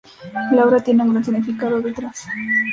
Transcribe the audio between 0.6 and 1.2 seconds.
obra tiene un